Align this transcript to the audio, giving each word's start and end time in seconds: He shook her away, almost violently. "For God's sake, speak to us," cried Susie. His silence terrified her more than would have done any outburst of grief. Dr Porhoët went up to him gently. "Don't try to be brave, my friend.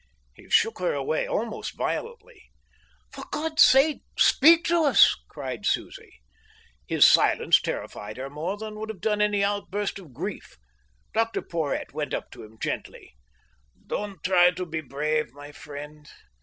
He 0.33 0.49
shook 0.49 0.79
her 0.79 0.93
away, 0.95 1.27
almost 1.27 1.77
violently. 1.77 2.49
"For 3.11 3.23
God's 3.31 3.61
sake, 3.61 4.01
speak 4.17 4.63
to 4.65 4.83
us," 4.85 5.15
cried 5.29 5.63
Susie. 5.67 6.21
His 6.87 7.05
silence 7.05 7.61
terrified 7.61 8.17
her 8.17 8.27
more 8.27 8.57
than 8.57 8.79
would 8.79 8.89
have 8.89 8.99
done 8.99 9.21
any 9.21 9.43
outburst 9.43 9.99
of 9.99 10.11
grief. 10.11 10.57
Dr 11.13 11.43
Porhoët 11.43 11.91
went 11.93 12.15
up 12.15 12.31
to 12.31 12.41
him 12.43 12.57
gently. 12.57 13.13
"Don't 13.85 14.23
try 14.23 14.49
to 14.49 14.65
be 14.65 14.81
brave, 14.81 15.33
my 15.33 15.51
friend. 15.51 16.09